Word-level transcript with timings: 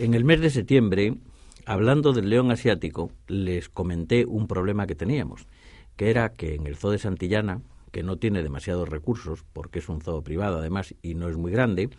En 0.00 0.14
el 0.14 0.24
mes 0.24 0.40
de 0.40 0.48
septiembre, 0.48 1.18
hablando 1.66 2.14
del 2.14 2.30
león 2.30 2.50
asiático, 2.50 3.12
les 3.28 3.68
comenté 3.68 4.24
un 4.24 4.46
problema 4.46 4.86
que 4.86 4.94
teníamos, 4.94 5.46
que 5.96 6.08
era 6.08 6.32
que 6.32 6.54
en 6.54 6.66
el 6.66 6.76
zoo 6.76 6.92
de 6.92 6.96
Santillana, 6.96 7.60
que 7.92 8.02
no 8.02 8.16
tiene 8.16 8.42
demasiados 8.42 8.88
recursos, 8.88 9.44
porque 9.52 9.80
es 9.80 9.90
un 9.90 10.00
zoo 10.00 10.22
privado 10.22 10.56
además 10.56 10.94
y 11.02 11.16
no 11.16 11.28
es 11.28 11.36
muy 11.36 11.52
grande, 11.52 11.90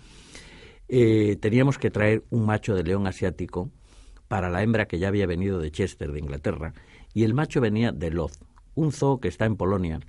eh, 0.88 1.38
teníamos 1.40 1.78
que 1.78 1.92
traer 1.92 2.24
un 2.32 2.48
macho 2.48 2.74
de 2.74 2.82
león 2.82 3.06
asiático 3.06 3.70
para 4.28 4.50
la 4.50 4.64
hembra 4.64 4.88
que 4.88 4.98
ya 4.98 5.10
había 5.10 5.28
venido 5.28 5.60
de 5.60 5.70
Chester, 5.70 6.12
de 6.12 6.22
Inglaterra, 6.22 6.74
y 7.14 7.24
el 7.24 7.36
macho 7.36 7.62
venía 7.62 7.92
de 7.92 8.10
Lodz, 8.10 8.40
un 8.74 8.94
zoo 8.94 9.20
que 9.20 9.28
está 9.28 9.46
en 9.46 9.58
Polonia, 9.58 10.00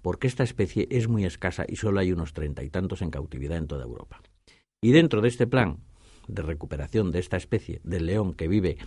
porque 0.00 0.28
esta 0.28 0.44
especie 0.44 0.86
es 0.92 1.08
muy 1.08 1.24
escasa 1.24 1.64
y 1.66 1.74
solo 1.74 1.98
hay 1.98 2.12
unos 2.12 2.34
treinta 2.34 2.62
y 2.62 2.70
tantos 2.70 3.02
en 3.02 3.10
cautividad 3.10 3.58
en 3.58 3.66
toda 3.66 3.82
Europa. 3.82 4.22
Y 4.80 4.92
dentro 4.92 5.20
de 5.22 5.28
este 5.28 5.48
plan 5.48 5.78
de 6.28 6.42
recuperación 6.42 7.12
de 7.12 7.18
esta 7.18 7.36
especie 7.36 7.80
del 7.84 8.06
león 8.06 8.34
que 8.34 8.48
vive 8.48 8.78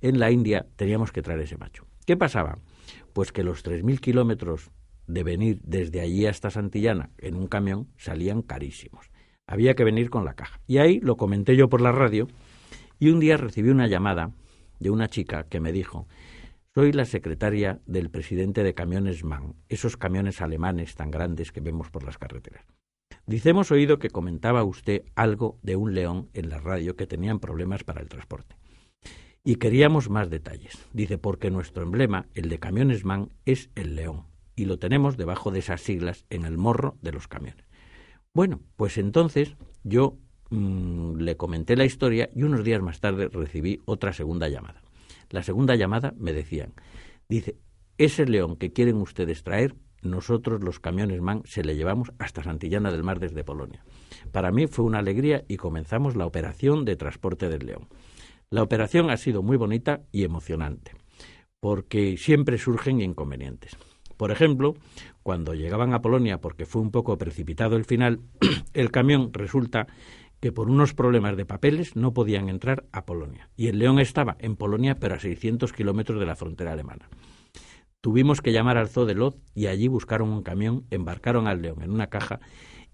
en 0.00 0.18
la 0.18 0.30
India, 0.30 0.66
teníamos 0.76 1.12
que 1.12 1.22
traer 1.22 1.40
ese 1.40 1.56
macho. 1.56 1.86
¿Qué 2.06 2.16
pasaba? 2.16 2.58
Pues 3.12 3.32
que 3.32 3.44
los 3.44 3.64
3.000 3.64 4.00
kilómetros 4.00 4.70
de 5.06 5.22
venir 5.22 5.60
desde 5.64 6.00
allí 6.00 6.26
hasta 6.26 6.50
Santillana 6.50 7.10
en 7.18 7.36
un 7.36 7.46
camión 7.46 7.88
salían 7.96 8.42
carísimos. 8.42 9.10
Había 9.46 9.74
que 9.74 9.84
venir 9.84 10.10
con 10.10 10.24
la 10.24 10.34
caja. 10.34 10.60
Y 10.66 10.78
ahí 10.78 11.00
lo 11.00 11.16
comenté 11.16 11.56
yo 11.56 11.68
por 11.68 11.80
la 11.80 11.92
radio 11.92 12.28
y 12.98 13.10
un 13.10 13.20
día 13.20 13.36
recibí 13.36 13.70
una 13.70 13.88
llamada 13.88 14.32
de 14.78 14.90
una 14.90 15.08
chica 15.08 15.44
que 15.44 15.60
me 15.60 15.72
dijo, 15.72 16.06
soy 16.74 16.92
la 16.92 17.04
secretaria 17.04 17.80
del 17.86 18.10
presidente 18.10 18.62
de 18.62 18.74
Camiones 18.74 19.24
MAN, 19.24 19.54
esos 19.68 19.96
camiones 19.96 20.40
alemanes 20.40 20.94
tan 20.94 21.10
grandes 21.10 21.52
que 21.52 21.60
vemos 21.60 21.90
por 21.90 22.02
las 22.04 22.16
carreteras. 22.16 22.64
Dice, 23.26 23.50
hemos 23.50 23.70
oído 23.70 23.98
que 23.98 24.10
comentaba 24.10 24.64
usted 24.64 25.04
algo 25.14 25.58
de 25.62 25.76
un 25.76 25.94
león 25.94 26.28
en 26.34 26.48
la 26.48 26.58
radio 26.58 26.96
que 26.96 27.06
tenían 27.06 27.38
problemas 27.38 27.84
para 27.84 28.00
el 28.00 28.08
transporte. 28.08 28.56
Y 29.44 29.56
queríamos 29.56 30.10
más 30.10 30.28
detalles. 30.30 30.78
Dice, 30.92 31.18
porque 31.18 31.50
nuestro 31.50 31.82
emblema, 31.82 32.26
el 32.34 32.48
de 32.48 32.58
Camiones 32.58 33.04
MAN, 33.04 33.30
es 33.44 33.70
el 33.74 33.94
león. 33.94 34.26
Y 34.56 34.66
lo 34.66 34.78
tenemos 34.78 35.16
debajo 35.16 35.50
de 35.50 35.60
esas 35.60 35.80
siglas 35.80 36.26
en 36.30 36.44
el 36.44 36.58
morro 36.58 36.96
de 37.00 37.12
los 37.12 37.28
camiones. 37.28 37.64
Bueno, 38.34 38.60
pues 38.76 38.98
entonces 38.98 39.56
yo 39.84 40.18
mm, 40.50 41.16
le 41.18 41.36
comenté 41.36 41.76
la 41.76 41.84
historia 41.84 42.30
y 42.34 42.42
unos 42.42 42.64
días 42.64 42.82
más 42.82 43.00
tarde 43.00 43.28
recibí 43.28 43.80
otra 43.84 44.12
segunda 44.12 44.48
llamada. 44.48 44.82
La 45.30 45.42
segunda 45.42 45.74
llamada 45.76 46.14
me 46.18 46.32
decían, 46.32 46.74
dice, 47.28 47.56
ese 47.98 48.26
león 48.26 48.56
que 48.56 48.72
quieren 48.72 48.96
ustedes 48.96 49.42
traer 49.42 49.74
nosotros 50.02 50.62
los 50.62 50.80
camiones 50.80 51.20
MAN 51.20 51.42
se 51.44 51.64
le 51.64 51.76
llevamos 51.76 52.12
hasta 52.18 52.42
Santillana 52.42 52.90
del 52.90 53.04
Mar 53.04 53.20
desde 53.20 53.44
Polonia. 53.44 53.84
Para 54.32 54.50
mí 54.50 54.66
fue 54.66 54.84
una 54.84 54.98
alegría 54.98 55.44
y 55.48 55.56
comenzamos 55.56 56.16
la 56.16 56.26
operación 56.26 56.84
de 56.84 56.96
transporte 56.96 57.48
del 57.48 57.66
león. 57.66 57.88
La 58.50 58.62
operación 58.62 59.10
ha 59.10 59.16
sido 59.16 59.42
muy 59.42 59.56
bonita 59.56 60.02
y 60.12 60.24
emocionante, 60.24 60.92
porque 61.60 62.16
siempre 62.18 62.58
surgen 62.58 63.00
inconvenientes. 63.00 63.76
Por 64.16 64.30
ejemplo, 64.30 64.74
cuando 65.22 65.54
llegaban 65.54 65.94
a 65.94 66.02
Polonia, 66.02 66.40
porque 66.40 66.66
fue 66.66 66.82
un 66.82 66.90
poco 66.90 67.16
precipitado 67.16 67.76
el 67.76 67.84
final, 67.84 68.20
el 68.74 68.90
camión 68.90 69.32
resulta 69.32 69.86
que 70.40 70.52
por 70.52 70.68
unos 70.68 70.92
problemas 70.92 71.36
de 71.36 71.46
papeles 71.46 71.94
no 71.94 72.12
podían 72.12 72.48
entrar 72.48 72.84
a 72.90 73.04
Polonia. 73.04 73.48
Y 73.56 73.68
el 73.68 73.78
León 73.78 74.00
estaba 74.00 74.36
en 74.40 74.56
Polonia, 74.56 74.96
pero 74.98 75.14
a 75.14 75.20
600 75.20 75.72
kilómetros 75.72 76.18
de 76.18 76.26
la 76.26 76.34
frontera 76.34 76.72
alemana. 76.72 77.08
Tuvimos 78.02 78.40
que 78.40 78.52
llamar 78.52 78.78
al 78.78 78.88
zoo 78.88 79.06
de 79.06 79.32
y 79.54 79.66
allí 79.66 79.86
buscaron 79.86 80.30
un 80.30 80.42
camión, 80.42 80.84
embarcaron 80.90 81.46
al 81.46 81.62
león 81.62 81.82
en 81.84 81.92
una 81.92 82.08
caja 82.08 82.40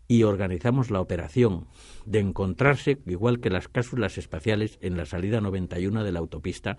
y 0.07 0.25
organizamos 0.25 0.91
la 0.91 1.01
operación 1.01 1.67
de 2.05 2.19
encontrarse, 2.19 3.01
igual 3.07 3.41
que 3.41 3.49
las 3.49 3.69
cápsulas 3.69 4.19
espaciales, 4.19 4.79
en 4.83 4.99
la 4.99 5.07
salida 5.07 5.41
91 5.41 6.05
de 6.05 6.13
la 6.13 6.19
autopista, 6.19 6.77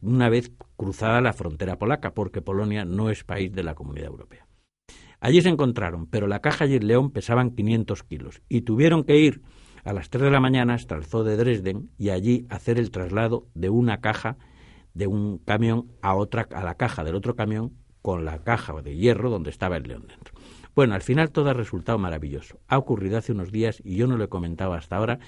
una 0.00 0.30
vez 0.30 0.52
cruzada 0.78 1.20
la 1.20 1.34
frontera 1.34 1.78
polaca, 1.78 2.14
porque 2.14 2.40
Polonia 2.40 2.86
no 2.86 3.10
es 3.10 3.24
país 3.24 3.52
de 3.52 3.62
la 3.62 3.74
Comunidad 3.74 4.08
Europea. 4.08 4.46
Allí 5.20 5.42
se 5.42 5.50
encontraron, 5.50 6.06
pero 6.06 6.28
la 6.28 6.40
caja 6.40 6.64
y 6.64 6.76
el 6.76 6.86
león 6.86 7.10
pesaban 7.10 7.50
500 7.50 8.02
kilos 8.04 8.40
y 8.48 8.62
tuvieron 8.62 9.04
que 9.04 9.18
ir 9.18 9.42
a 9.84 9.92
las 9.92 10.08
3 10.08 10.24
de 10.24 10.30
la 10.30 10.40
mañana 10.40 10.72
hasta 10.72 10.96
el 10.96 11.04
zoo 11.04 11.24
de 11.24 11.36
Dresden 11.36 11.90
y 11.98 12.08
allí 12.08 12.46
hacer 12.48 12.78
el 12.78 12.90
traslado 12.90 13.48
de 13.52 13.68
una 13.68 14.00
caja 14.00 14.38
de 14.94 15.06
un 15.06 15.38
camión 15.38 15.92
a 16.02 16.14
otra 16.14 16.48
a 16.52 16.62
la 16.64 16.74
caja 16.74 17.04
del 17.04 17.14
otro 17.14 17.36
camión 17.36 17.72
con 18.02 18.24
la 18.24 18.42
caja 18.42 18.80
de 18.82 18.96
hierro 18.96 19.30
donde 19.30 19.50
estaba 19.50 19.76
el 19.76 19.84
león 19.84 20.06
dentro. 20.08 20.34
Bueno, 20.74 20.94
al 20.94 21.02
final 21.02 21.30
todo 21.30 21.50
ha 21.50 21.54
resultado 21.54 21.98
maravilloso. 21.98 22.60
Ha 22.68 22.78
ocurrido 22.78 23.18
hace 23.18 23.32
unos 23.32 23.50
días 23.52 23.82
y 23.84 23.96
yo 23.96 24.06
no 24.06 24.16
lo 24.16 24.24
he 24.24 24.28
comentado 24.28 24.72
hasta 24.72 24.96
ahora 24.96 25.18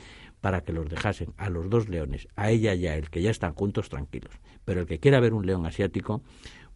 para 0.41 0.63
que 0.63 0.73
los 0.73 0.89
dejasen 0.89 1.35
a 1.37 1.51
los 1.51 1.69
dos 1.69 1.89
leones, 1.89 2.29
a 2.37 2.51
ella 2.51 2.75
y 2.75 2.87
a 2.87 2.97
él, 2.97 3.11
que 3.11 3.23
ya 3.23 3.31
están 3.31 3.55
juntos 3.55 3.89
tranquilos. 3.89 4.35
Pero 4.65 4.81
el 4.81 4.87
que 4.87 4.99
quiera 4.99 5.21
ver 5.21 5.35
un 5.35 5.47
león 5.47 5.67
asiático, 5.67 6.23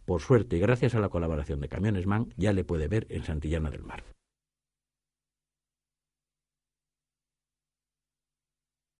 por 0.05 0.21
suerte 0.21 0.57
y 0.57 0.59
gracias 0.59 0.95
a 0.95 0.99
la 0.99 1.09
colaboración 1.09 1.59
de 1.59 1.69
Camiones 1.69 2.07
Man, 2.07 2.33
ya 2.37 2.53
le 2.53 2.63
puede 2.63 2.87
ver 2.87 3.07
en 3.09 3.23
Santillana 3.23 3.69
del 3.69 3.83
Mar. 3.83 4.03